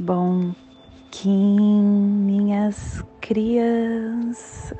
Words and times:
Bom 0.00 0.54
Kim, 1.10 1.60
minhas 2.24 3.04
crianças. 3.20 4.72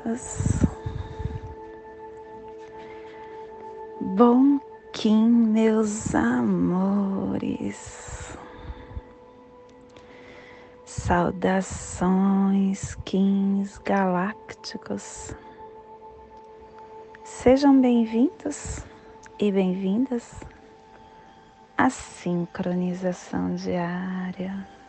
Bom 4.01 4.59
Kim, 4.91 5.29
meus 5.29 6.15
amores. 6.15 7.55
Saudações, 10.85 11.35
Kins 13.05 13.77
galácticos. 13.77 15.35
Sejam 17.23 17.79
bem-vindos 17.79 18.83
e 19.37 19.51
bem-vindas 19.51 20.39
à 21.77 21.91
sincronização 21.91 23.53
diária. 23.53 24.80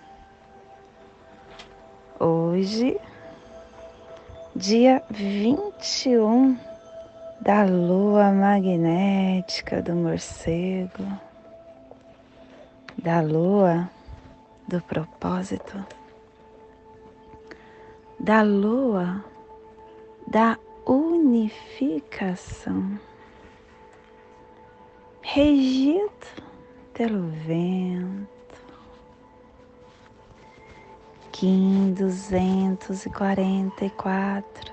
Hoje, 2.24 3.00
dia 4.54 5.02
21 5.10 6.56
da 7.40 7.64
lua 7.64 8.30
magnética 8.30 9.82
do 9.82 9.96
morcego, 9.96 11.02
da 12.96 13.20
lua 13.20 13.90
do 14.68 14.80
propósito, 14.82 15.84
da 18.20 18.42
lua 18.42 19.24
da 20.28 20.56
unificação, 20.86 23.00
regido 25.22 26.08
pelo 26.94 27.26
vento. 27.44 28.31
Kim 31.42 31.90
244 31.94 34.72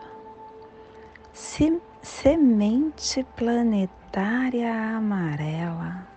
Semente 2.04 3.24
planetária 3.36 4.72
amarela 4.96 6.08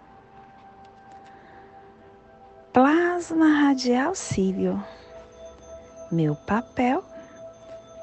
Plasma 2.71 3.63
radial 3.63 4.15
cílio 4.15 4.85
Meu 6.11 6.37
papel 6.37 7.03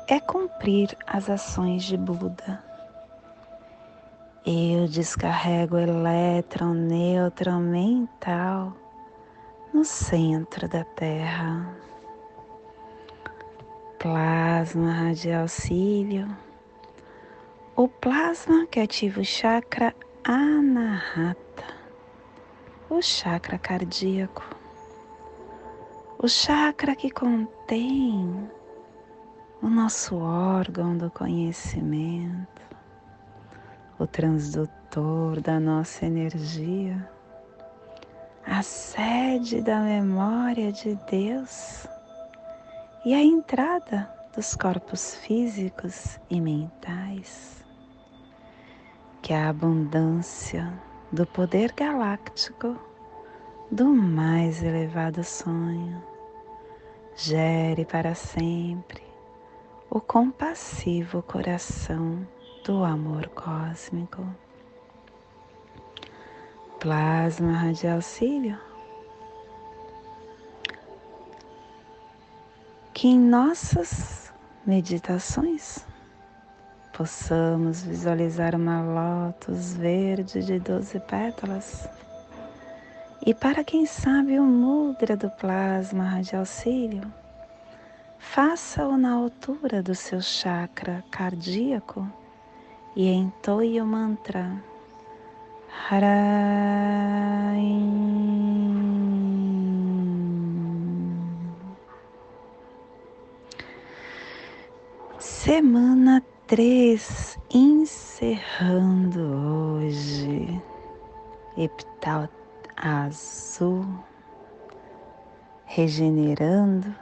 é 0.08 0.20
cumprir 0.20 0.98
as 1.06 1.30
ações 1.30 1.84
de 1.84 1.96
Buda. 1.96 2.64
Eu 4.44 4.88
descarrego 4.88 5.78
elétron 5.78 6.74
neutro 6.74 7.60
mental 7.60 8.76
no 9.72 9.86
centro 9.86 10.68
da 10.68 10.84
Terra. 10.84 11.78
Plasma 14.00 14.94
radial 14.94 15.46
cílio. 15.50 16.26
O 17.76 17.90
plasma 17.90 18.66
que 18.68 18.80
ativa 18.80 19.20
o 19.20 19.26
chakra 19.26 19.94
anahata, 20.24 21.66
o 22.90 23.02
chakra 23.02 23.58
cardíaco, 23.58 24.42
o 26.18 26.30
chakra 26.30 26.96
que 26.96 27.12
contém 27.12 28.50
o 29.62 29.68
nosso 29.68 30.16
órgão 30.16 30.98
do 30.98 31.12
conhecimento, 31.12 32.62
o 34.00 34.08
transdutor 34.08 35.42
da 35.42 35.60
nossa 35.60 36.06
energia, 36.06 37.06
a 38.48 38.64
sede 38.64 39.62
da 39.62 39.82
memória 39.82 40.72
de 40.72 40.98
Deus 41.12 41.86
e 43.06 43.14
a 43.14 43.24
entrada 43.24 44.12
dos 44.36 44.56
corpos 44.56 45.16
físicos 45.16 46.20
e 46.30 46.42
mentais. 46.42 47.66
Que 49.22 49.34
a 49.34 49.50
abundância 49.50 50.74
do 51.12 51.26
poder 51.26 51.74
galáctico 51.74 52.78
do 53.72 53.86
mais 53.86 54.64
elevado 54.64 55.24
sonho 55.24 56.04
gere 57.16 57.86
para 57.86 58.16
sempre 58.16 59.04
o 59.90 60.00
compassivo 60.00 61.22
coração 61.24 62.28
do 62.64 62.84
amor 62.84 63.28
cósmico. 63.30 64.26
Plasma 66.80 67.52
radial 67.54 68.02
cílio. 68.02 68.69
Que 73.00 73.08
em 73.08 73.18
nossas 73.18 74.30
meditações 74.68 75.88
possamos 76.92 77.82
visualizar 77.82 78.54
uma 78.54 78.82
lótus 78.82 79.74
verde 79.74 80.44
de 80.44 80.60
doze 80.60 81.00
pétalas. 81.00 81.88
E 83.26 83.34
para 83.34 83.64
quem 83.64 83.86
sabe 83.86 84.38
o 84.38 84.44
mudra 84.44 85.16
do 85.16 85.30
plasma 85.30 86.04
radial 86.04 86.46
cílio, 86.46 87.10
Faça-o 88.18 88.98
na 88.98 89.14
altura 89.14 89.82
do 89.82 89.96
seu 89.96 90.22
chakra 90.22 91.02
cardíaco 91.10 92.06
e 92.98 93.08
entoie 93.08 93.80
o 93.80 93.86
mantra 93.86 94.62
Harai. 95.90 96.20
Semana 105.52 106.22
3, 106.46 107.40
encerrando 107.52 109.20
hoje. 109.80 110.62
Epital 111.58 112.30
azul, 112.78 113.84
regenerando 115.66 116.94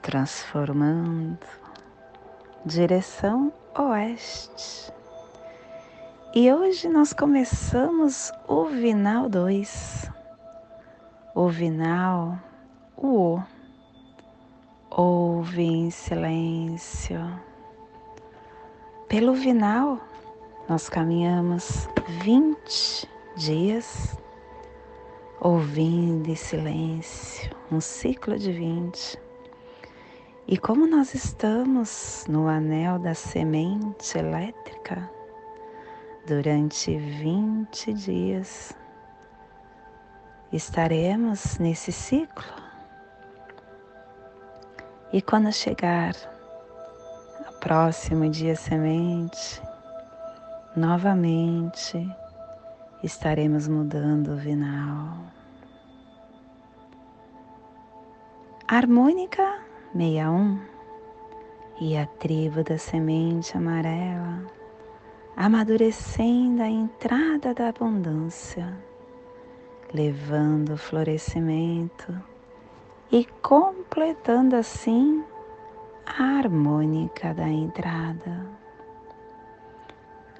transformando, 0.00 1.46
direção 2.64 3.52
oeste. 3.78 4.90
E 6.34 6.50
hoje 6.50 6.88
nós 6.88 7.12
começamos 7.12 8.32
o 8.48 8.64
Vinal 8.64 9.28
2. 9.28 10.10
O 11.34 11.50
Vinal, 11.50 12.38
o 12.96 13.34
O. 13.34 13.53
Ouve 14.96 15.60
em 15.60 15.90
silêncio. 15.90 17.18
Pelo 19.08 19.34
Vinal, 19.34 19.98
nós 20.68 20.88
caminhamos 20.88 21.88
20 22.22 23.08
dias 23.36 24.16
ouvindo 25.40 26.30
em 26.30 26.36
silêncio, 26.36 27.50
um 27.72 27.80
ciclo 27.80 28.38
de 28.38 28.52
20 28.52 29.18
e 30.46 30.56
como 30.56 30.86
nós 30.86 31.12
estamos 31.12 32.24
no 32.28 32.46
anel 32.46 33.00
da 33.00 33.14
semente 33.14 34.16
elétrica 34.16 35.10
durante 36.24 36.96
20 36.96 37.92
dias, 37.94 38.72
estaremos 40.52 41.58
nesse 41.58 41.90
ciclo. 41.90 42.63
E 45.14 45.22
quando 45.22 45.52
chegar 45.52 46.12
o 47.48 47.52
próximo 47.60 48.28
dia 48.28 48.56
semente, 48.56 49.62
novamente 50.74 52.04
estaremos 53.00 53.68
mudando 53.68 54.32
o 54.32 54.36
vinal. 54.36 55.18
Harmônica 58.66 59.60
61 59.92 60.60
e 61.80 61.96
a 61.96 62.06
tribo 62.06 62.64
da 62.64 62.76
semente 62.76 63.56
amarela 63.56 64.44
amadurecendo 65.36 66.60
a 66.60 66.68
entrada 66.68 67.54
da 67.54 67.68
abundância, 67.68 68.76
levando 69.92 70.70
o 70.70 70.76
florescimento 70.76 72.33
e 73.14 73.24
completando 73.40 74.56
assim 74.56 75.24
a 76.04 76.38
harmônica 76.38 77.32
da 77.32 77.48
entrada. 77.48 78.44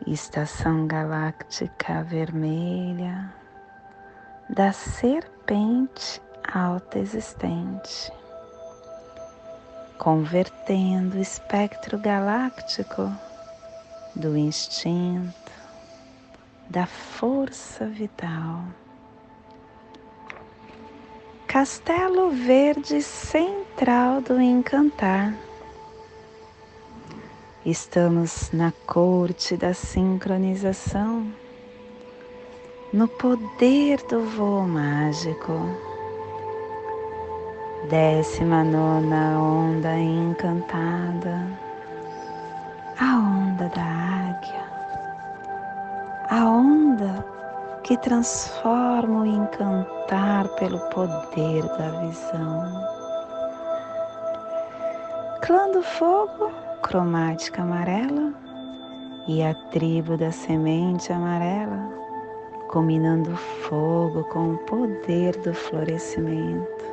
Estação 0.05 0.85
galáctica 0.85 2.03
vermelha 2.03 3.33
da 4.51 4.73
serpente 4.73 6.21
alta 6.53 6.99
existente 6.99 8.13
convertendo 9.97 11.17
o 11.17 11.21
espectro 11.21 11.97
galáctico 11.97 13.09
do 14.17 14.37
instinto, 14.37 15.53
da 16.69 16.87
força 16.87 17.87
vital, 17.87 18.65
Castelo 21.55 22.31
Verde 22.31 23.01
Central 23.01 24.21
do 24.21 24.41
Encantar. 24.41 25.33
Estamos 27.65 28.51
na 28.51 28.73
corte 28.85 29.57
da 29.57 29.73
sincronização, 29.73 31.33
no 32.93 33.07
poder 33.07 34.03
do 34.09 34.25
voo 34.31 34.67
mágico. 34.67 35.53
Décima 37.89 38.65
nona 38.65 39.39
onda 39.39 39.97
encantada, 39.97 41.47
a 42.99 43.17
onda 43.17 43.69
da 43.69 43.85
águia, 44.35 44.65
a 46.31 46.45
onda 46.47 47.34
que 47.85 47.99
transforma 47.99 49.21
o 49.21 49.27
encantar 49.27 50.49
pelo 50.57 50.79
poder 50.89 51.63
da 51.63 51.91
visão. 52.01 52.65
Clã 55.43 55.71
do 55.71 55.83
fogo, 55.83 56.51
cromática 56.83 57.61
amarela, 57.61 58.33
e 59.29 59.43
a 59.43 59.55
tribo 59.71 60.17
da 60.17 60.33
semente 60.33 61.13
amarela, 61.13 61.91
combinando 62.69 63.37
fogo 63.37 64.25
com 64.25 64.55
o 64.55 64.59
poder 64.59 65.37
do 65.43 65.53
florescimento. 65.53 66.85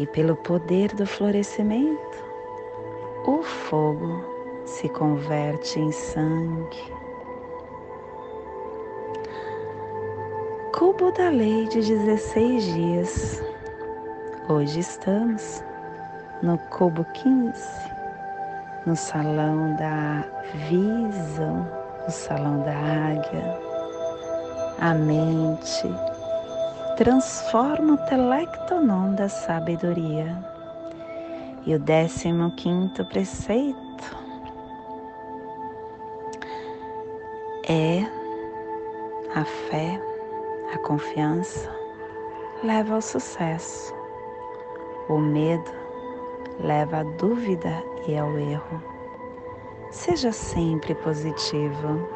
E 0.00 0.06
pelo 0.08 0.34
poder 0.34 0.92
do 0.96 1.06
florescimento, 1.06 2.24
o 3.24 3.40
fogo 3.44 4.20
se 4.64 4.88
converte 4.88 5.78
em 5.78 5.92
sangue 5.92 6.97
Cubo 10.98 11.12
da 11.12 11.28
Lei 11.28 11.68
de 11.68 11.80
16 11.80 12.64
dias. 12.74 13.42
Hoje 14.48 14.80
estamos 14.80 15.62
no 16.42 16.58
Cubo 16.58 17.04
15, 17.14 17.54
no 18.84 18.96
Salão 18.96 19.76
da 19.76 20.24
Visão, 20.68 21.68
no 22.04 22.10
Salão 22.10 22.62
da 22.64 22.72
Águia. 22.72 23.60
A 24.80 24.92
mente 24.94 25.88
transforma 26.96 27.94
o 27.94 28.06
telectonon 28.08 29.14
da 29.14 29.28
sabedoria. 29.28 30.36
E 31.64 31.76
o 31.76 31.78
décimo 31.78 32.50
quinto 32.52 33.04
preceito 33.04 34.16
é 37.68 38.00
a 39.36 39.44
fé 39.44 40.07
a 40.72 40.78
confiança 40.78 41.74
leva 42.62 42.94
ao 42.94 43.00
sucesso. 43.00 43.94
O 45.08 45.16
medo 45.18 45.70
leva 46.60 46.98
à 46.98 47.02
dúvida 47.02 47.82
e 48.06 48.16
ao 48.16 48.38
erro. 48.38 48.82
Seja 49.90 50.30
sempre 50.30 50.94
positivo. 50.96 52.06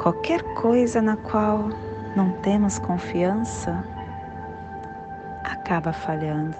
Qualquer 0.00 0.42
coisa 0.54 1.02
na 1.02 1.16
qual 1.16 1.70
não 2.14 2.30
temos 2.42 2.78
confiança 2.78 3.84
acaba 5.42 5.92
falhando. 5.92 6.56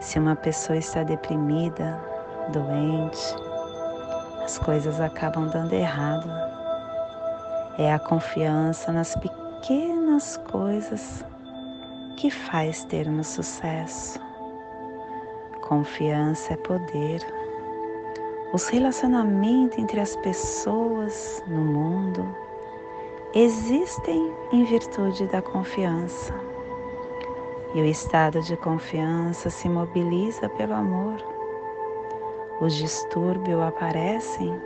Se 0.00 0.18
uma 0.18 0.34
pessoa 0.34 0.76
está 0.76 1.04
deprimida, 1.04 1.98
doente, 2.52 3.36
as 4.42 4.58
coisas 4.58 5.00
acabam 5.00 5.46
dando 5.48 5.72
errado 5.72 6.45
é 7.78 7.92
a 7.92 7.98
confiança 7.98 8.90
nas 8.90 9.14
pequenas 9.16 10.38
coisas 10.50 11.24
que 12.16 12.30
faz 12.30 12.84
termos 12.84 13.26
sucesso. 13.26 14.18
Confiança 15.60 16.54
é 16.54 16.56
poder. 16.56 17.20
Os 18.52 18.68
relacionamentos 18.68 19.76
entre 19.78 20.00
as 20.00 20.16
pessoas 20.16 21.42
no 21.46 21.60
mundo 21.60 22.26
existem 23.34 24.32
em 24.52 24.64
virtude 24.64 25.26
da 25.26 25.42
confiança. 25.42 26.32
E 27.74 27.80
o 27.80 27.84
estado 27.84 28.40
de 28.40 28.56
confiança 28.56 29.50
se 29.50 29.68
mobiliza 29.68 30.48
pelo 30.50 30.72
amor. 30.72 31.16
Os 32.62 32.74
distúrbios 32.74 33.60
aparecem 33.60 34.58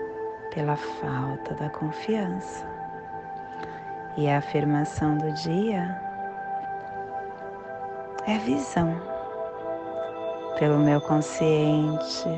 pela 0.54 0.76
falta 0.76 1.54
da 1.54 1.68
confiança. 1.70 2.79
E 4.16 4.28
a 4.28 4.38
afirmação 4.38 5.16
do 5.16 5.32
dia 5.32 6.00
é 8.26 8.38
visão. 8.38 9.00
Pelo 10.58 10.78
meu 10.78 11.00
consciente, 11.00 12.28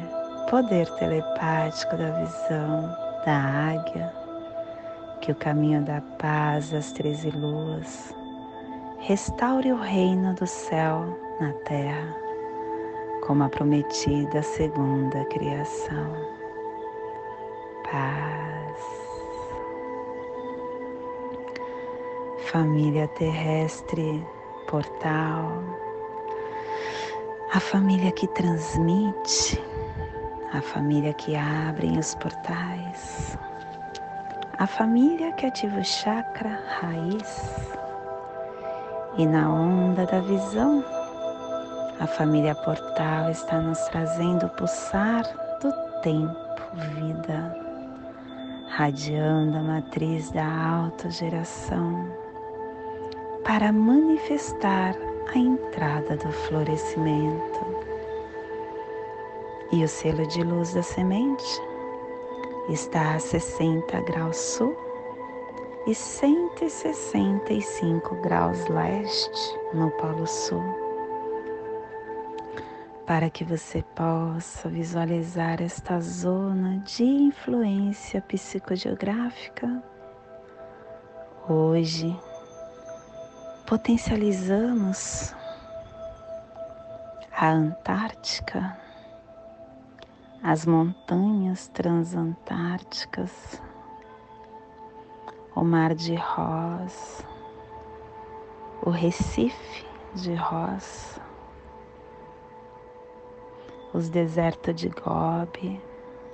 poder 0.48 0.88
telepático 0.96 1.96
da 1.96 2.10
visão 2.10 2.82
da 3.24 3.72
águia, 3.72 4.12
que 5.20 5.32
o 5.32 5.34
caminho 5.34 5.82
da 5.82 6.00
paz 6.18 6.70
das 6.70 6.92
treze 6.92 7.30
luas 7.30 8.14
restaure 8.98 9.72
o 9.72 9.80
reino 9.80 10.34
do 10.34 10.46
céu 10.46 11.18
na 11.40 11.52
terra, 11.64 12.14
como 13.26 13.42
a 13.44 13.48
prometida 13.48 14.42
segunda 14.42 15.24
criação. 15.26 16.12
Paz. 17.90 18.21
Família 22.52 23.08
terrestre, 23.08 24.22
portal, 24.68 25.54
a 27.54 27.58
família 27.58 28.12
que 28.12 28.26
transmite, 28.26 29.58
a 30.52 30.60
família 30.60 31.14
que 31.14 31.34
abre 31.34 31.98
os 31.98 32.14
portais, 32.16 33.38
a 34.58 34.66
família 34.66 35.32
que 35.32 35.46
ativa 35.46 35.80
o 35.80 35.84
chakra 35.84 36.60
raiz. 36.78 37.72
E 39.16 39.24
na 39.24 39.50
onda 39.50 40.04
da 40.04 40.20
visão, 40.20 40.84
a 42.00 42.06
família 42.06 42.54
portal 42.54 43.30
está 43.30 43.62
nos 43.62 43.78
trazendo 43.88 44.44
o 44.44 44.50
pulsar 44.50 45.22
do 45.62 45.72
tempo, 46.02 46.36
vida, 47.00 47.56
radiando 48.68 49.56
a 49.56 49.62
matriz 49.62 50.30
da 50.32 50.44
autogeração 50.84 52.21
para 53.44 53.72
manifestar 53.72 54.96
a 55.34 55.38
entrada 55.38 56.16
do 56.16 56.32
florescimento. 56.32 57.60
E 59.72 59.84
o 59.84 59.88
selo 59.88 60.26
de 60.26 60.42
luz 60.42 60.74
da 60.74 60.82
semente 60.82 61.62
está 62.68 63.14
a 63.14 63.18
60 63.18 64.00
graus 64.02 64.36
sul 64.36 64.76
e 65.86 65.94
165 65.94 68.14
graus 68.16 68.68
leste 68.68 69.58
no 69.74 69.90
Polo 69.92 70.26
Sul. 70.26 70.62
Para 73.06 73.28
que 73.28 73.44
você 73.44 73.82
possa 73.94 74.68
visualizar 74.68 75.60
esta 75.60 76.00
zona 76.00 76.78
de 76.84 77.02
influência 77.02 78.22
psicogeográfica, 78.22 79.82
hoje 81.48 82.16
potencializamos 83.66 85.34
a 87.32 87.48
Antártica, 87.48 88.76
as 90.42 90.66
montanhas 90.66 91.68
transantárticas, 91.68 93.62
o 95.54 95.62
Mar 95.62 95.94
de 95.94 96.14
Ross, 96.14 97.24
o 98.84 98.90
Recife 98.90 99.86
de 100.14 100.34
Ross, 100.34 101.20
os 103.94 104.08
desertos 104.08 104.74
de 104.74 104.88
Gobi, 104.88 105.80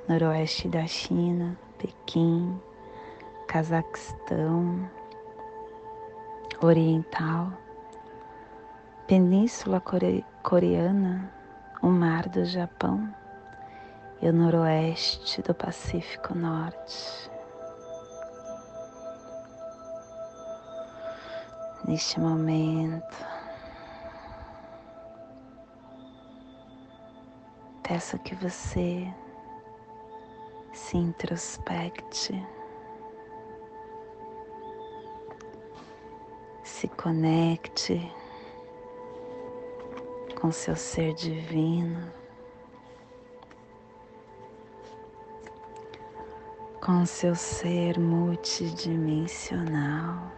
noroeste 0.09 0.69
da 0.69 0.87
China, 0.87 1.59
Pequim, 1.79 2.61
Cazaquistão, 3.47 4.89
oriental, 6.61 7.53
Península 9.07 9.81
Core 9.81 10.25
Coreana, 10.43 11.33
o 11.81 11.89
Mar 11.89 12.29
do 12.29 12.45
Japão 12.45 13.09
e 14.21 14.29
o 14.29 14.33
Noroeste 14.33 15.41
do 15.43 15.55
Pacífico 15.55 16.35
Norte. 16.35 17.31
Neste 21.87 22.19
momento, 22.21 23.25
peço 27.83 28.19
que 28.19 28.35
você 28.35 29.07
se 30.75 30.97
introspecte 30.97 32.45
se 36.79 36.87
conecte 36.87 38.01
com 40.41 40.53
seu 40.53 40.77
ser 40.77 41.13
divino, 41.15 42.13
com 46.81 47.05
seu 47.05 47.35
ser 47.35 47.99
multidimensional. 47.99 50.31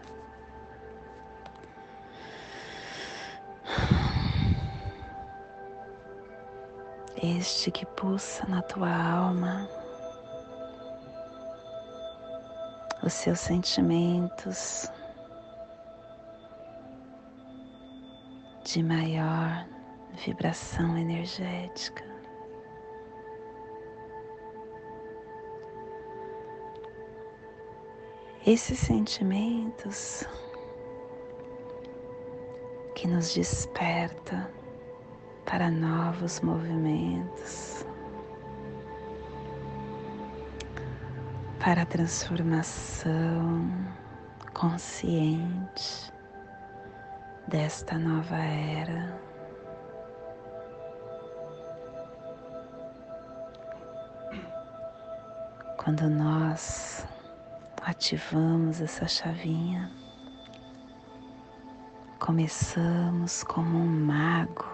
Este 7.23 7.71
que 7.71 7.85
pulsa 7.85 8.47
na 8.47 8.63
tua 8.63 8.91
alma, 8.91 9.69
os 13.03 13.13
seus 13.13 13.41
sentimentos 13.41 14.91
de 18.73 18.85
maior 18.85 19.67
vibração 20.25 20.97
energética. 20.97 22.05
Esses 28.47 28.79
sentimentos 28.79 30.25
que 32.95 33.09
nos 33.09 33.35
desperta 33.35 34.49
para 35.45 35.69
novos 35.69 36.41
movimentos, 36.41 37.85
para 41.59 41.85
transformação 41.85 43.69
consciente 44.55 46.13
desta 47.51 47.99
nova 47.99 48.37
era. 48.37 49.21
Quando 55.77 56.09
nós 56.09 57.05
ativamos 57.83 58.81
essa 58.81 59.09
chavinha, 59.09 59.91
começamos 62.21 63.43
como 63.43 63.79
um 63.79 64.05
mago 64.07 64.71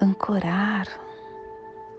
ancorar 0.00 0.86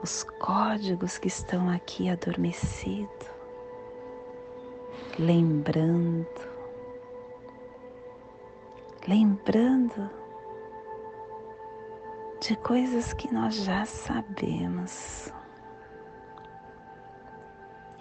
os 0.01 0.23
códigos 0.39 1.19
que 1.19 1.27
estão 1.27 1.69
aqui 1.69 2.09
adormecidos, 2.09 3.27
lembrando, 5.19 6.52
lembrando 9.07 10.09
de 12.41 12.55
coisas 12.57 13.13
que 13.13 13.33
nós 13.33 13.55
já 13.55 13.85
sabemos. 13.85 15.31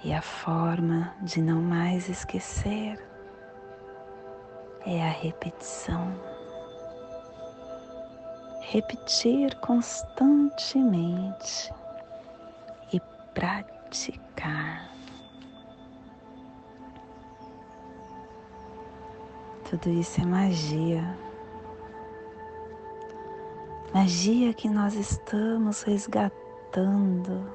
E 0.05 0.13
a 0.13 0.21
forma 0.21 1.15
de 1.23 1.41
não 1.41 1.63
mais 1.63 2.09
esquecer 2.09 2.99
é 4.85 5.01
a 5.03 5.11
repetição. 5.11 6.13
Repetir 8.63 9.55
constantemente 9.61 11.73
e 12.93 12.99
praticar. 13.33 14.92
Tudo 19.73 19.89
isso 19.89 20.21
é 20.21 20.25
magia. 20.27 21.17
Magia 23.95 24.53
que 24.53 24.69
nós 24.69 24.93
estamos 24.93 25.81
resgatando 25.81 27.51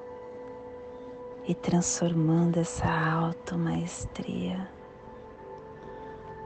e 1.46 1.54
transformando 1.54 2.58
essa 2.58 2.90
automaestria, 2.90 4.68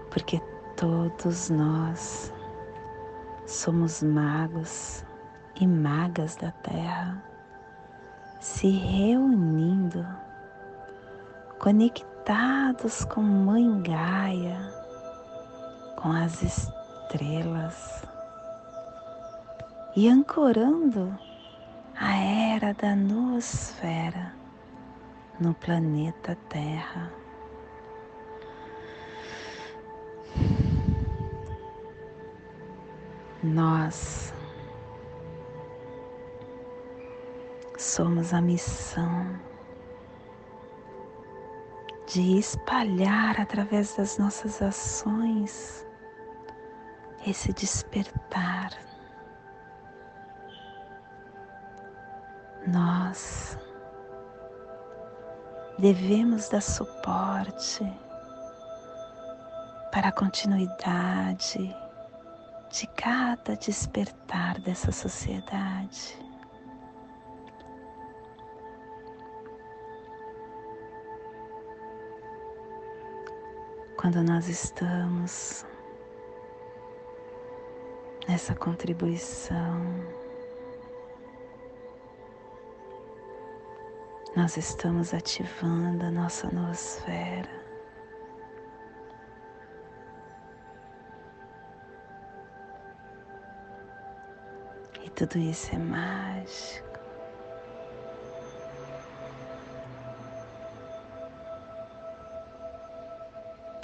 porque 0.09 0.41
todos 0.75 1.49
nós 1.49 2.33
somos 3.45 4.03
magos 4.03 5.05
e 5.55 5.65
magas 5.65 6.35
da 6.35 6.51
Terra, 6.51 7.23
se 8.41 8.67
reunindo, 8.69 10.05
conectados 11.59 13.05
com 13.05 13.21
Mãe 13.21 13.81
Gaia, 13.83 14.80
com 16.01 16.11
as 16.11 16.41
estrelas 16.41 18.03
e 19.95 20.07
ancorando 20.07 21.15
a 21.95 22.15
era 22.17 22.73
da 22.73 22.95
noosfera 22.95 24.33
no 25.39 25.53
planeta 25.53 26.35
Terra. 26.49 27.11
Nós 33.43 34.33
somos 37.77 38.33
a 38.33 38.41
missão 38.41 39.39
de 42.07 42.39
espalhar 42.39 43.39
através 43.39 43.95
das 43.95 44.17
nossas 44.17 44.61
ações 44.61 45.85
esse 47.25 47.53
despertar. 47.53 48.71
Nós 52.67 53.57
devemos 55.77 56.49
dar 56.49 56.61
suporte 56.61 57.83
para 59.91 60.09
a 60.09 60.11
continuidade 60.11 61.75
de 62.69 62.87
cada 62.95 63.55
despertar 63.55 64.59
dessa 64.61 64.91
sociedade. 64.91 66.17
Quando 73.97 74.23
nós 74.23 74.47
estamos 74.47 75.65
nessa 78.31 78.55
contribuição, 78.55 79.85
nós 84.37 84.55
estamos 84.55 85.13
ativando 85.13 86.05
a 86.05 86.11
nossa 86.11 86.49
noosfera. 86.49 87.49
E 95.03 95.09
tudo 95.09 95.37
isso 95.37 95.75
é 95.75 95.77
mágico. 95.77 96.87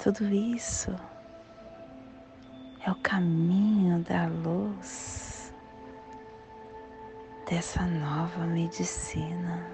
Tudo 0.02 0.24
isso 0.32 0.96
é 2.88 2.90
o 2.90 2.94
caminho 3.02 3.98
da 4.04 4.26
luz 4.28 5.52
dessa 7.46 7.84
nova 7.84 8.46
medicina. 8.46 9.66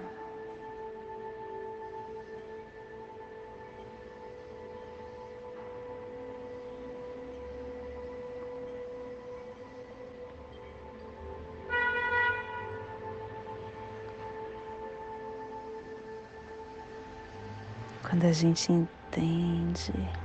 Quando 18.03 18.25
a 18.25 18.31
gente 18.33 18.73
entende 18.73 20.24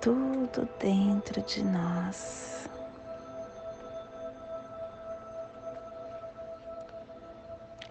tudo 0.00 0.66
dentro 0.78 1.42
de 1.42 1.62
nós. 1.62 2.68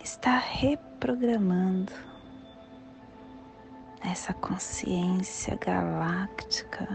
Está 0.04 0.39
reprogramando 0.39 1.94
essa 4.01 4.34
consciência 4.34 5.56
galáctica. 5.56 6.88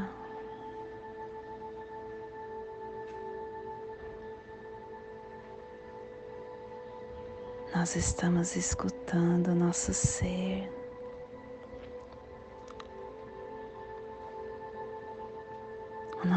Nós 7.74 7.94
estamos 7.96 8.56
escutando 8.56 9.48
o 9.48 9.54
nosso 9.54 9.92
ser 9.92 10.83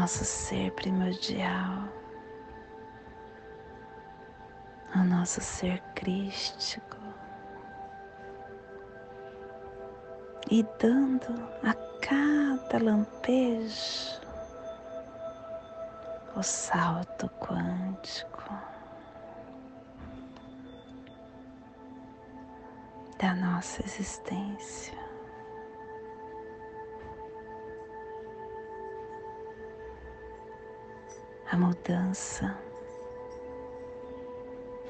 nosso 0.00 0.24
ser 0.24 0.70
primordial, 0.72 1.88
ao 4.94 5.04
nosso 5.04 5.40
ser 5.40 5.80
crístico. 5.96 6.96
E 10.50 10.64
dando 10.80 11.34
a 11.64 11.74
cada 12.00 12.82
lampejo 12.82 14.20
o 16.36 16.42
salto 16.42 17.28
quântico 17.40 18.54
da 23.18 23.34
nossa 23.34 23.82
existência. 23.84 25.07
A 31.50 31.56
mudança, 31.56 32.56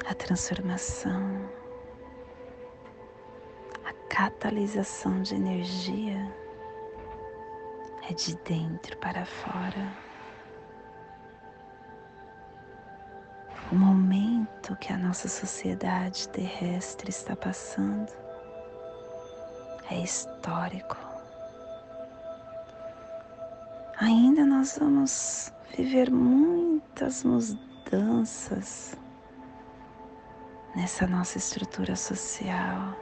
a 0.06 0.14
transformação, 0.14 1.48
a 3.84 3.92
catalisação 4.08 5.22
de 5.22 5.34
energia 5.34 6.34
é 8.08 8.12
de 8.12 8.34
dentro 8.36 8.96
para 8.98 9.24
fora. 9.24 10.08
o 13.70 13.74
momento 13.74 14.74
que 14.76 14.92
a 14.92 14.96
nossa 14.96 15.28
sociedade 15.28 16.28
terrestre 16.30 17.10
está 17.10 17.36
passando 17.36 18.10
é 19.90 20.02
histórico. 20.02 21.07
Ainda 24.00 24.44
nós 24.44 24.78
vamos 24.78 25.52
viver 25.76 26.10
muitas 26.10 27.24
mudanças 27.24 28.96
nessa 30.74 31.06
nossa 31.06 31.38
estrutura 31.38 31.96
social 31.96 32.96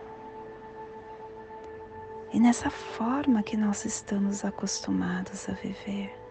e 2.32 2.40
nessa 2.40 2.70
forma 2.70 3.42
que 3.42 3.56
nós 3.56 3.84
estamos 3.84 4.44
acostumados 4.44 5.48
a 5.48 5.52
viver. 5.52 6.26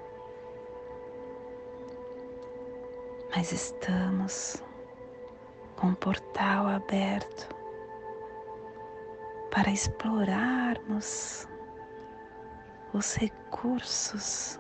mas 3.36 3.52
estamos 3.52 4.64
com 5.76 5.88
o 5.88 5.96
portal 5.98 6.68
aberto 6.68 7.50
para 9.52 9.70
explorarmos 9.70 11.46
os 12.96 13.16
recursos 13.16 14.60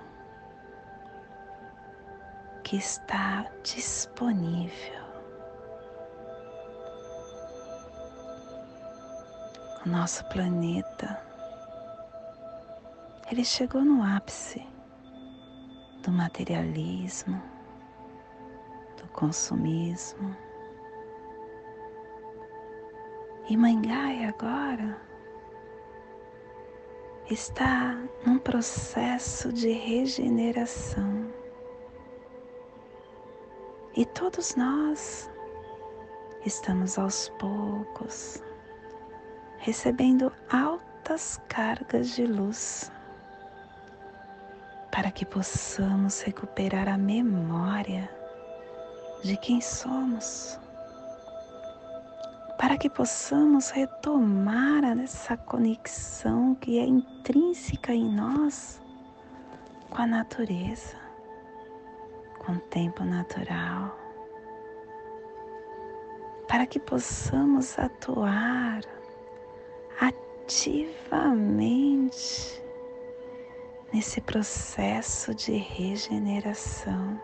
que 2.64 2.76
está 2.76 3.50
disponível. 3.64 5.06
O 9.86 9.90
nosso 9.90 10.26
planeta 10.26 11.22
ele 13.32 13.46
chegou 13.46 13.86
no 13.86 14.04
ápice 14.04 14.66
do 16.04 16.12
materialismo, 16.12 17.42
consumismo. 19.16 20.36
E 23.50 23.56
Mangai 23.56 24.26
agora 24.26 25.00
está 27.30 27.98
num 28.26 28.38
processo 28.38 29.52
de 29.52 29.72
regeneração. 29.72 31.34
E 33.96 34.06
todos 34.06 34.56
nós 34.56 35.30
estamos 36.46 37.00
aos 37.00 37.30
poucos 37.40 38.44
recebendo 39.58 40.32
altas 40.52 41.42
cargas 41.48 42.10
de 42.16 42.28
luz 42.28 42.92
para 44.92 45.10
que 45.10 45.26
possamos 45.26 46.22
recuperar 46.22 46.88
a 46.88 46.98
memória 46.98 48.10
de 49.24 49.36
quem 49.38 49.60
somos, 49.60 50.60
para 52.58 52.78
que 52.78 52.90
possamos 52.90 53.70
retomar 53.70 54.84
essa 55.00 55.36
conexão 55.36 56.56
que 56.56 56.80
é 56.80 56.86
intrínseca 56.86 57.94
em 57.94 58.10
nós 58.10 58.82
com 59.90 60.02
a 60.02 60.08
natureza, 60.08 60.96
com 62.40 62.54
o 62.54 62.60
tempo 62.60 63.04
natural, 63.04 63.98
para 66.48 66.66
que 66.66 66.80
possamos 66.80 67.78
atuar 67.78 68.82
ativamente 70.00 71.36
nesse 73.94 74.22
processo 74.22 75.34
de 75.34 75.54
regeneração. 75.54 77.20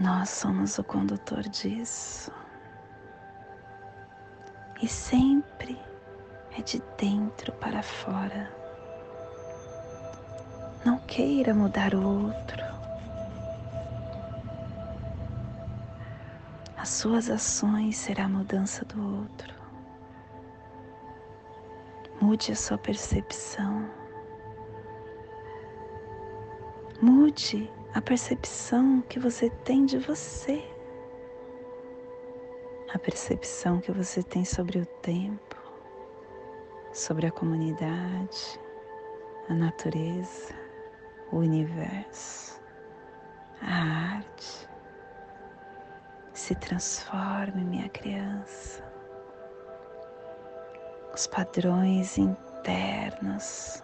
Nós 0.00 0.30
somos 0.30 0.78
o 0.78 0.84
condutor 0.84 1.42
disso. 1.42 2.32
E 4.82 4.88
sempre 4.88 5.78
é 6.58 6.62
de 6.62 6.82
dentro 6.98 7.52
para 7.52 7.82
fora. 7.82 8.50
Não 10.84 10.98
queira 11.00 11.54
mudar 11.54 11.94
o 11.94 12.24
outro. 12.24 12.62
As 16.76 16.88
suas 16.88 17.30
ações 17.30 17.96
será 17.96 18.24
a 18.24 18.28
mudança 18.28 18.84
do 18.86 19.20
outro. 19.20 19.54
Mude 22.20 22.50
a 22.50 22.56
sua 22.56 22.76
percepção. 22.76 23.88
Mude 27.00 27.70
a 27.94 28.00
percepção 28.00 29.02
que 29.02 29.18
você 29.18 29.50
tem 29.50 29.84
de 29.84 29.98
você, 29.98 30.64
a 32.92 32.98
percepção 32.98 33.80
que 33.80 33.92
você 33.92 34.22
tem 34.22 34.46
sobre 34.46 34.78
o 34.78 34.86
tempo, 34.86 35.56
sobre 36.90 37.26
a 37.26 37.30
comunidade, 37.30 38.58
a 39.48 39.54
natureza, 39.54 40.54
o 41.30 41.36
universo, 41.36 42.58
a 43.60 44.16
arte. 44.16 44.68
Se 46.32 46.54
transforme, 46.54 47.62
minha 47.62 47.90
criança. 47.90 48.82
Os 51.14 51.26
padrões 51.26 52.16
internos, 52.16 53.82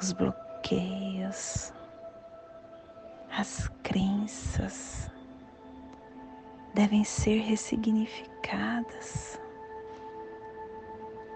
os 0.00 0.12
bloqueios, 0.12 1.72
as 3.36 3.66
crenças 3.82 5.10
devem 6.74 7.02
ser 7.02 7.38
ressignificadas 7.38 9.40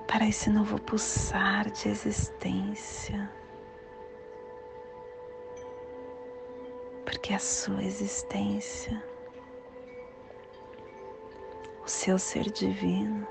para 0.06 0.28
esse 0.28 0.50
novo 0.50 0.78
pulsar 0.80 1.70
de 1.70 1.88
existência. 1.88 3.30
Porque 7.06 7.32
a 7.32 7.38
sua 7.38 7.82
existência, 7.82 9.02
o 11.82 11.88
seu 11.88 12.18
ser 12.18 12.50
divino, 12.50 13.26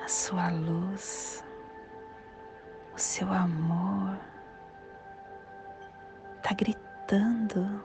a 0.00 0.06
sua 0.06 0.48
luz, 0.50 1.42
o 2.94 2.98
seu 2.98 3.32
amor, 3.32 4.27
está 6.38 6.54
gritando 6.54 7.84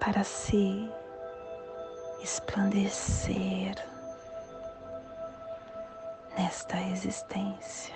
para 0.00 0.24
se 0.24 0.90
esplandecer 2.20 3.74
nesta 6.36 6.80
existência. 6.90 7.94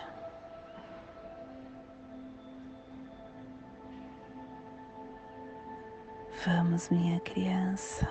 Vamos, 6.46 6.88
minha 6.88 7.18
criança, 7.20 8.09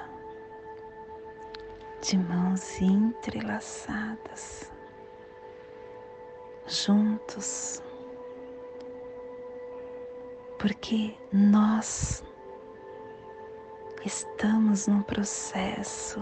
de 2.02 2.17
mãos 2.17 2.82
entrelaçadas, 2.82 4.72
juntos 6.67 7.82
porque 10.60 11.15
nós 11.32 12.24
estamos 14.04 14.88
num 14.88 15.02
processo 15.02 16.20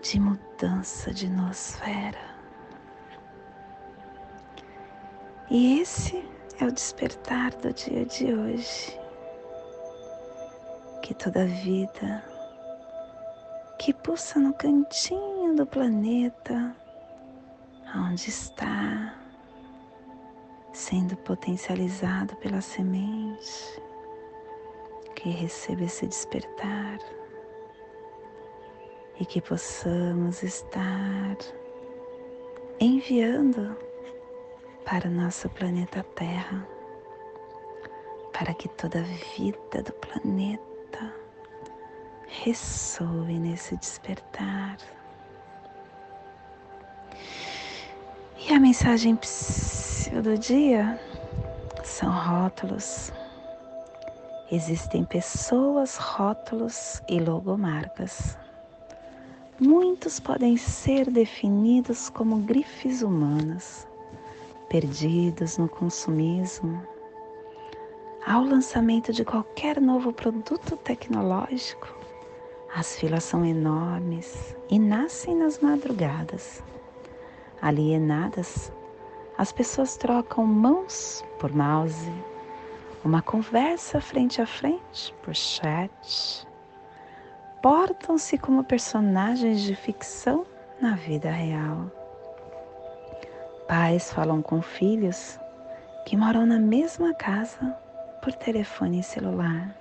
de 0.00 0.20
mudança 0.20 1.12
de 1.12 1.28
nosfera. 1.28 2.36
E 5.50 5.80
esse 5.80 6.28
é 6.60 6.64
o 6.64 6.72
despertar 6.72 7.52
do 7.56 7.72
dia 7.72 8.04
de 8.04 8.32
hoje. 8.32 8.98
Que 11.02 11.14
toda 11.14 11.46
vida 11.46 12.24
que 13.78 13.92
pulsa 13.92 14.40
no 14.40 14.52
cantinho 14.54 15.54
do 15.54 15.66
planeta, 15.66 16.74
onde 17.94 18.28
está 18.30 19.14
sendo 20.76 21.16
potencializado 21.16 22.36
pela 22.36 22.60
semente, 22.60 23.82
que 25.14 25.30
receba 25.30 25.84
esse 25.84 26.06
despertar 26.06 26.98
e 29.18 29.24
que 29.24 29.40
possamos 29.40 30.42
estar 30.42 31.38
enviando 32.78 33.74
para 34.84 35.08
o 35.08 35.10
nosso 35.10 35.48
planeta 35.48 36.04
Terra, 36.14 36.68
para 38.34 38.52
que 38.52 38.68
toda 38.68 39.00
a 39.00 39.34
vida 39.34 39.82
do 39.82 39.94
planeta 39.94 41.14
ressoe 42.26 43.38
nesse 43.38 43.78
despertar. 43.78 44.76
E 48.48 48.52
a 48.52 48.60
mensagem 48.60 49.18
do 50.22 50.38
dia 50.38 51.00
são 51.82 52.10
rótulos. 52.10 53.12
Existem 54.52 55.04
pessoas, 55.04 55.96
rótulos 55.96 57.02
e 57.08 57.18
logomarcas. 57.18 58.38
Muitos 59.58 60.20
podem 60.20 60.56
ser 60.56 61.10
definidos 61.10 62.08
como 62.08 62.36
grifes 62.38 63.02
humanas 63.02 63.86
perdidos 64.68 65.58
no 65.58 65.68
consumismo, 65.68 66.82
ao 68.26 68.42
lançamento 68.42 69.12
de 69.12 69.24
qualquer 69.24 69.80
novo 69.80 70.12
produto 70.12 70.76
tecnológico, 70.76 71.94
as 72.74 72.96
filas 72.96 73.24
são 73.24 73.44
enormes 73.44 74.56
e 74.68 74.78
nascem 74.78 75.36
nas 75.36 75.60
madrugadas. 75.60 76.62
Alienadas, 77.66 78.72
as 79.36 79.52
pessoas 79.52 79.96
trocam 79.96 80.46
mãos 80.46 81.24
por 81.38 81.52
mouse, 81.52 82.12
uma 83.04 83.20
conversa 83.22 84.00
frente 84.00 84.40
a 84.40 84.46
frente 84.46 85.14
por 85.22 85.34
chat, 85.34 86.46
portam-se 87.62 88.38
como 88.38 88.64
personagens 88.64 89.62
de 89.62 89.74
ficção 89.74 90.46
na 90.80 90.94
vida 90.94 91.30
real 91.30 91.90
Pais 93.66 94.12
falam 94.12 94.40
com 94.40 94.62
filhos 94.62 95.40
que 96.04 96.16
moram 96.16 96.46
na 96.46 96.58
mesma 96.58 97.12
casa 97.12 97.76
por 98.22 98.32
telefone 98.32 99.02
celular. 99.02 99.74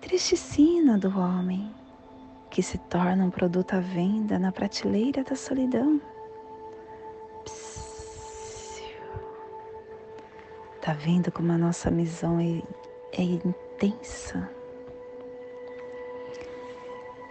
Triste 0.00 0.36
sina 0.36 0.98
do 0.98 1.16
homem 1.16 1.72
que 2.50 2.60
se 2.60 2.76
torna 2.76 3.24
um 3.24 3.30
produto 3.30 3.74
à 3.74 3.80
venda 3.80 4.36
na 4.36 4.50
prateleira 4.50 5.22
da 5.22 5.36
solidão. 5.36 6.00
Tá 10.84 10.92
vendo 10.92 11.32
como 11.32 11.50
a 11.50 11.56
nossa 11.56 11.90
missão 11.90 12.38
é, 12.38 12.62
é 13.18 13.22
intensa? 13.22 14.50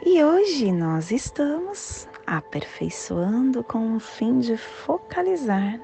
E 0.04 0.24
hoje 0.24 0.72
nós 0.72 1.12
estamos 1.12 2.08
aperfeiçoando 2.26 3.64
com 3.64 3.96
o 3.96 4.00
fim 4.00 4.40
de 4.40 4.58
focalizar, 4.58 5.80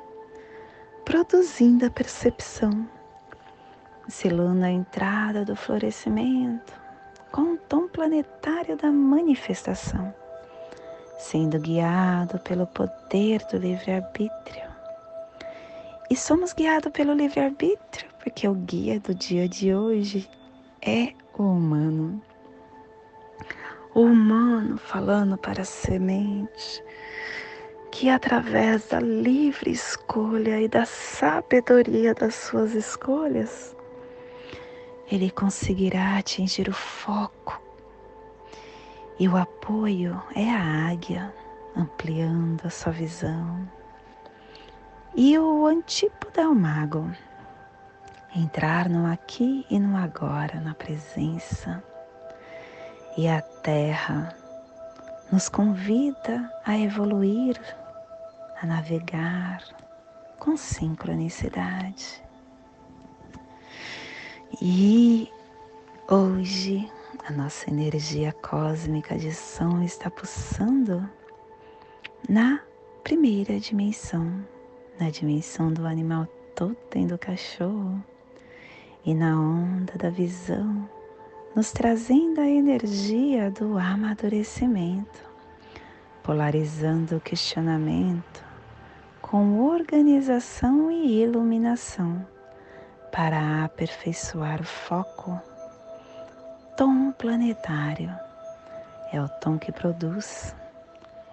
produzindo 1.06 1.86
a 1.86 1.92
percepção, 1.92 2.90
selando 4.08 4.66
a 4.66 4.72
entrada 4.72 5.46
do 5.46 5.56
florescimento 5.56 6.74
com 7.32 7.54
o 7.54 7.58
tom 7.58 7.88
planetário 7.88 8.78
da 8.78 8.92
manifestação, 8.92 10.12
sendo 11.20 11.60
guiado 11.60 12.40
pelo 12.40 12.66
poder 12.66 13.46
do 13.52 13.58
livre-arbítrio. 13.60 14.69
E 16.10 16.15
somos 16.15 16.54
guiados 16.54 16.91
pelo 16.91 17.13
livre-arbítrio 17.13 18.10
porque 18.24 18.48
o 18.48 18.54
guia 18.54 19.00
do 19.00 19.13
dia 19.13 19.48
de 19.48 19.74
hoje 19.74 20.30
é 20.82 21.13
o 21.38 21.43
humano 21.43 22.22
o 23.93 24.02
humano 24.02 24.78
falando 24.78 25.38
para 25.38 25.63
a 25.63 25.65
semente, 25.65 26.84
que 27.91 28.10
através 28.10 28.88
da 28.88 29.00
livre 29.00 29.72
escolha 29.72 30.62
e 30.62 30.67
da 30.67 30.86
sabedoria 30.86 32.13
das 32.13 32.36
suas 32.36 32.74
escolhas, 32.74 33.76
ele 35.12 35.32
conseguirá 35.32 36.17
atingir 36.17 36.69
o 36.69 36.74
foco. 36.74 37.60
E 39.19 39.28
o 39.28 39.36
apoio 39.36 40.22
é 40.36 40.50
a 40.50 40.91
águia, 40.91 41.34
ampliando 41.76 42.65
a 42.65 42.69
sua 42.69 42.91
visão. 42.91 43.67
E 45.22 45.38
o 45.38 45.66
antípoda 45.66 46.44
é 46.44 46.48
o 46.48 46.56
mago, 46.56 47.12
entrar 48.34 48.88
no 48.88 49.06
aqui 49.06 49.66
e 49.70 49.78
no 49.78 49.98
agora, 49.98 50.62
na 50.62 50.74
presença. 50.74 51.84
E 53.18 53.28
a 53.28 53.42
Terra 53.42 54.34
nos 55.30 55.50
convida 55.50 56.50
a 56.64 56.80
evoluir, 56.80 57.60
a 58.62 58.66
navegar 58.66 59.62
com 60.40 60.56
sincronicidade. 60.56 62.24
E 64.62 65.30
hoje 66.10 66.90
a 67.28 67.34
nossa 67.34 67.70
energia 67.70 68.32
cósmica 68.32 69.18
de 69.18 69.34
som 69.34 69.82
está 69.82 70.10
pulsando 70.10 71.10
na 72.30 72.62
primeira 73.04 73.60
dimensão, 73.60 74.48
na 75.00 75.10
dimensão 75.10 75.72
do 75.72 75.88
animal 75.88 76.28
totem 76.54 77.08
do 77.08 77.18
cachorro 77.18 78.04
e 79.06 79.14
na 79.14 79.40
onda 79.40 79.94
da 79.98 80.10
visão 80.10 80.90
nos 81.56 81.72
trazendo 81.72 82.42
a 82.42 82.48
energia 82.48 83.50
do 83.50 83.78
amadurecimento, 83.78 85.24
polarizando 86.22 87.16
o 87.16 87.22
questionamento 87.22 88.44
com 89.22 89.62
organização 89.62 90.92
e 90.92 91.22
iluminação 91.24 92.26
para 93.12 93.64
aperfeiçoar 93.64 94.62
o 94.62 94.66
foco. 94.66 95.40
Tom 96.76 97.12
planetário 97.14 98.14
é 99.12 99.22
o 99.22 99.28
tom 99.28 99.58
que 99.58 99.72
produz, 99.72 100.56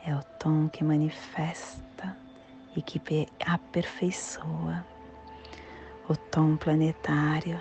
é 0.05 0.14
o 0.14 0.22
tom 0.38 0.68
que 0.68 0.83
manifesta 0.83 2.16
e 2.76 2.82
que 2.82 3.26
aperfeiçoa. 3.44 4.84
O 6.08 6.14
tom 6.16 6.56
planetário 6.56 7.60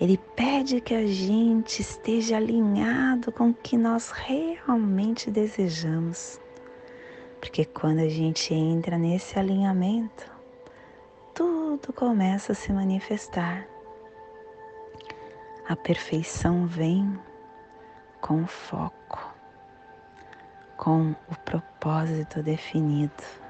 ele 0.00 0.18
pede 0.34 0.80
que 0.80 0.94
a 0.94 1.06
gente 1.06 1.80
esteja 1.80 2.36
alinhado 2.36 3.30
com 3.30 3.50
o 3.50 3.54
que 3.54 3.76
nós 3.76 4.10
realmente 4.10 5.30
desejamos. 5.30 6.40
Porque 7.40 7.64
quando 7.64 8.00
a 8.00 8.08
gente 8.08 8.52
entra 8.52 8.98
nesse 8.98 9.38
alinhamento, 9.38 10.30
tudo 11.32 11.92
começa 11.92 12.52
a 12.52 12.54
se 12.54 12.72
manifestar. 12.72 13.68
A 15.68 15.76
perfeição 15.76 16.66
vem 16.66 17.18
com 18.20 18.46
foco, 18.46 19.32
com 20.76 21.14
o 21.30 21.36
propósito 21.44 22.42
definido. 22.42 23.43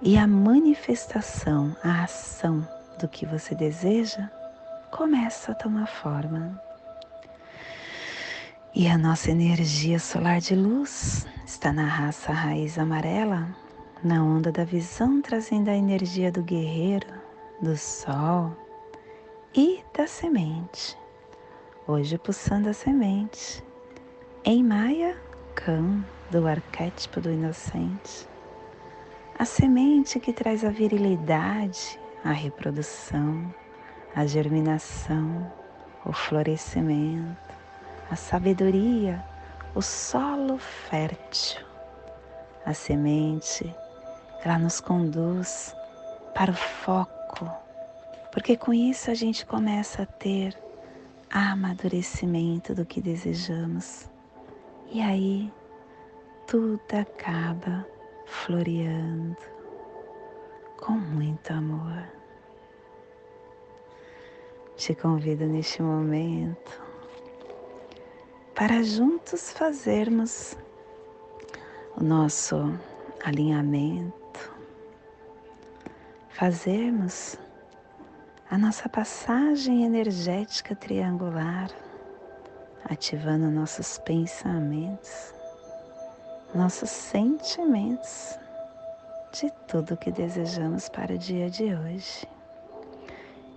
E 0.00 0.16
a 0.16 0.28
manifestação, 0.28 1.76
a 1.82 2.04
ação 2.04 2.66
do 3.00 3.08
que 3.08 3.26
você 3.26 3.52
deseja 3.52 4.30
começa 4.92 5.50
a 5.50 5.54
tomar 5.56 5.88
forma. 5.88 6.62
E 8.72 8.86
a 8.86 8.96
nossa 8.96 9.32
energia 9.32 9.98
solar 9.98 10.40
de 10.40 10.54
luz 10.54 11.26
está 11.44 11.72
na 11.72 11.84
raça 11.84 12.32
raiz 12.32 12.78
amarela, 12.78 13.48
na 14.04 14.22
onda 14.22 14.52
da 14.52 14.62
visão, 14.62 15.20
trazendo 15.20 15.68
a 15.68 15.74
energia 15.74 16.30
do 16.30 16.44
guerreiro, 16.44 17.08
do 17.60 17.76
sol 17.76 18.56
e 19.52 19.82
da 19.96 20.06
semente. 20.06 20.96
Hoje 21.88 22.16
pulsando 22.18 22.68
a 22.68 22.72
semente. 22.72 23.64
Em 24.44 24.62
Maia, 24.62 25.16
cão 25.56 26.04
do 26.30 26.46
arquétipo 26.46 27.20
do 27.20 27.32
inocente. 27.32 28.27
A 29.38 29.44
semente 29.44 30.18
que 30.18 30.32
traz 30.32 30.64
a 30.64 30.68
virilidade, 30.68 31.96
a 32.24 32.32
reprodução, 32.32 33.54
a 34.12 34.26
germinação, 34.26 35.48
o 36.04 36.12
florescimento, 36.12 37.54
a 38.10 38.16
sabedoria, 38.16 39.24
o 39.76 39.80
solo 39.80 40.58
fértil. 40.58 41.64
A 42.66 42.74
semente 42.74 43.72
ela 44.44 44.58
nos 44.58 44.80
conduz 44.80 45.72
para 46.34 46.50
o 46.50 46.56
foco, 46.56 47.48
porque 48.32 48.56
com 48.56 48.74
isso 48.74 49.08
a 49.08 49.14
gente 49.14 49.46
começa 49.46 50.02
a 50.02 50.06
ter 50.06 50.52
amadurecimento 51.30 52.74
do 52.74 52.84
que 52.84 53.00
desejamos. 53.00 54.10
E 54.90 55.00
aí 55.00 55.52
tudo 56.44 56.80
acaba 56.92 57.86
floreando 58.28 59.36
com 60.76 60.92
muito 60.92 61.50
amor. 61.52 62.04
Te 64.76 64.94
convido 64.94 65.46
neste 65.46 65.82
momento 65.82 66.80
para 68.54 68.82
juntos 68.82 69.52
fazermos 69.52 70.56
o 71.96 72.04
nosso 72.04 72.78
alinhamento, 73.24 74.52
fazermos 76.28 77.36
a 78.50 78.56
nossa 78.56 78.88
passagem 78.88 79.84
energética 79.84 80.76
triangular, 80.76 81.70
ativando 82.84 83.50
nossos 83.50 83.98
pensamentos, 83.98 85.34
nossos 86.54 86.88
sentimentos 86.88 88.38
de 89.32 89.50
tudo 89.66 89.96
que 89.98 90.10
desejamos 90.10 90.88
para 90.88 91.14
o 91.14 91.18
dia 91.18 91.50
de 91.50 91.74
hoje. 91.74 92.26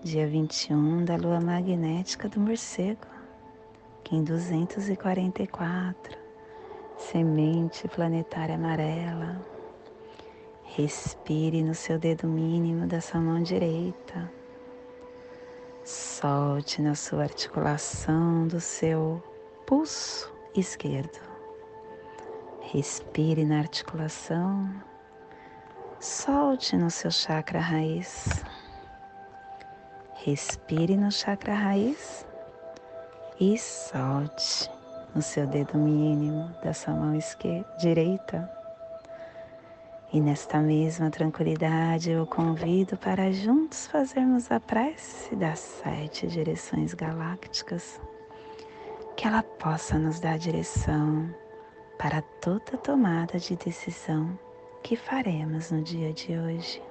Dia 0.03 0.27
21 0.27 1.05
da 1.05 1.15
lua 1.15 1.39
magnética 1.39 2.27
do 2.27 2.39
morcego, 2.39 3.07
Kim 4.03 4.23
244, 4.23 6.17
semente 6.97 7.87
planetária 7.87 8.55
amarela. 8.55 9.39
Respire 10.65 11.63
no 11.63 11.73
seu 11.73 11.97
dedo 11.97 12.27
mínimo 12.27 12.87
da 12.87 12.99
sua 12.99 13.21
mão 13.21 13.41
direita. 13.41 14.29
Solte 15.85 16.81
na 16.81 16.95
sua 16.95 17.23
articulação 17.23 18.47
do 18.47 18.59
seu 18.59 19.23
pulso 19.65 20.31
esquerdo. 20.55 21.30
Respire 22.61 23.43
na 23.43 23.59
articulação 23.59 24.69
Solte 26.01 26.75
no 26.75 26.89
seu 26.89 27.11
chakra 27.11 27.59
raiz. 27.59 28.43
Respire 30.15 30.97
no 30.97 31.11
chakra 31.11 31.53
raiz 31.53 32.25
e 33.39 33.55
solte 33.55 34.67
no 35.13 35.21
seu 35.21 35.45
dedo 35.45 35.77
mínimo 35.77 36.49
da 36.63 36.73
sua 36.73 36.95
mão 36.95 37.13
esquerda, 37.13 37.69
direita. 37.77 38.51
E 40.11 40.19
nesta 40.19 40.59
mesma 40.59 41.11
tranquilidade 41.11 42.09
eu 42.09 42.25
convido 42.25 42.97
para 42.97 43.31
juntos 43.31 43.85
fazermos 43.85 44.51
a 44.51 44.59
prece 44.59 45.35
das 45.35 45.59
sete 45.59 46.25
direções 46.25 46.95
galácticas, 46.95 48.01
que 49.15 49.27
ela 49.27 49.43
possa 49.43 49.99
nos 49.99 50.19
dar 50.19 50.39
direção 50.39 51.31
para 52.01 52.23
toda 52.41 52.79
tomada 52.79 53.37
de 53.37 53.55
decisão 53.55 54.37
que 54.81 54.95
faremos 54.95 55.69
no 55.69 55.83
dia 55.83 56.11
de 56.11 56.35
hoje. 56.35 56.81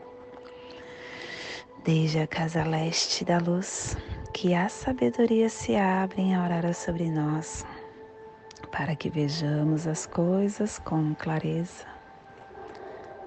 Desde 1.85 2.21
a 2.21 2.29
casa 2.29 2.63
leste 2.63 3.25
da 3.25 3.39
luz, 3.39 3.97
que 4.33 4.55
a 4.55 4.69
sabedoria 4.69 5.49
se 5.49 5.75
abre 5.75 6.23
em 6.23 6.37
aurora 6.37 6.73
sobre 6.73 7.11
nós, 7.11 7.67
para 8.71 8.95
que 8.95 9.11
vejamos 9.11 9.89
as 9.89 10.07
coisas 10.07 10.79
com 10.79 11.13
clareza. 11.17 11.87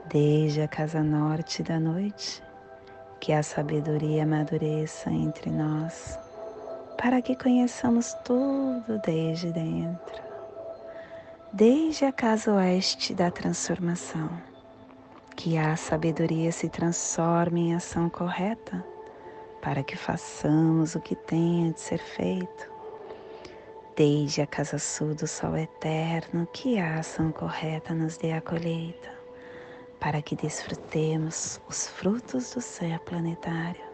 Desde 0.06 0.62
a 0.62 0.70
casa 0.70 1.04
norte 1.04 1.62
da 1.64 1.82
noite, 1.82 2.42
que 3.20 3.34
a 3.34 3.44
sabedoria 3.44 4.24
amadureça 4.24 5.12
entre 5.12 5.50
nós, 5.50 6.18
para 6.98 7.22
que 7.22 7.36
conheçamos 7.36 8.14
tudo 8.24 9.02
desde 9.06 9.52
dentro. 9.52 10.33
Desde 11.56 12.06
a 12.06 12.12
casa 12.12 12.52
oeste 12.52 13.14
da 13.14 13.30
transformação 13.30 14.28
que 15.36 15.56
a 15.56 15.76
sabedoria 15.76 16.52
se 16.52 16.68
transforme 16.68 17.68
em 17.68 17.76
ação 17.76 18.10
correta 18.10 18.84
para 19.62 19.84
que 19.84 19.96
façamos 19.96 20.96
o 20.96 21.00
que 21.00 21.16
tenha 21.16 21.72
de 21.72 21.80
ser 21.80 22.00
feito. 22.00 22.72
Desde 23.96 24.42
a 24.42 24.48
casa 24.48 24.80
sul 24.80 25.14
do 25.14 25.28
sol 25.28 25.56
eterno, 25.56 26.48
que 26.52 26.80
a 26.80 26.98
ação 26.98 27.32
correta 27.32 27.94
nos 27.94 28.18
dê 28.18 28.32
a 28.32 28.42
colheita, 28.42 29.12
para 30.00 30.24
que 30.24 30.36
desfrutemos 30.36 31.62
os 31.70 31.88
frutos 31.88 32.52
do 32.56 32.62
céu 32.62 32.98
planetário. 33.02 33.86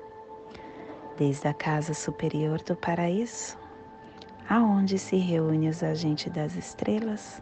Desde 1.18 1.50
a 1.50 1.54
casa 1.54 1.94
superior 1.94 2.62
do 2.62 2.78
paraíso, 2.78 3.58
aonde 4.48 4.98
se 4.98 5.18
reúnem 5.18 5.68
os 5.68 5.84
agentes 5.84 6.32
das 6.32 6.56
estrelas, 6.56 7.42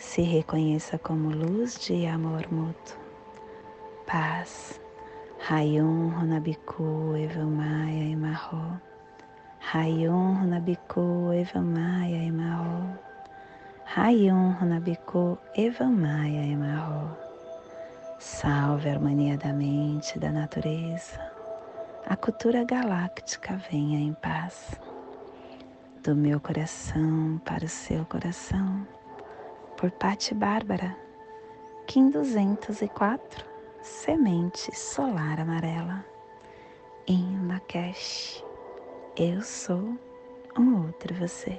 se 0.00 0.22
reconheça 0.22 0.98
como 0.98 1.28
luz 1.28 1.78
de 1.78 2.06
amor 2.06 2.50
mútuo. 2.50 2.96
Paz. 4.06 4.80
Rayum 5.38 6.08
Runabiku 6.08 7.14
Evamaya 7.16 8.10
Emarro. 8.10 8.80
Rayum 9.60 10.40
Runabiku 10.40 11.32
Evamaya 11.34 12.16
Emarro. 12.16 12.98
Rayum 13.84 14.52
Runabiku 14.52 15.38
Evamaya 15.54 16.46
Emarro. 16.46 17.14
Salve 18.18 18.88
a 18.88 18.94
harmonia 18.94 19.36
da 19.36 19.52
mente 19.52 20.16
e 20.16 20.18
da 20.18 20.32
natureza. 20.32 21.20
A 22.06 22.16
cultura 22.16 22.64
galáctica 22.64 23.60
venha 23.70 24.00
em 24.00 24.14
paz. 24.14 24.80
Do 26.02 26.16
meu 26.16 26.40
coração 26.40 27.38
para 27.44 27.66
o 27.66 27.68
seu 27.68 28.04
coração 28.06 28.86
por 29.80 29.90
Patti 29.92 30.34
Bárbara, 30.34 30.94
Kim 31.86 32.10
204, 32.10 33.46
Semente 33.80 34.76
Solar 34.76 35.40
Amarela, 35.40 36.04
em 37.06 37.48
Lakesh, 37.48 38.44
eu 39.16 39.40
sou 39.40 39.98
um 40.58 40.84
outro 40.84 41.14
você. 41.14 41.58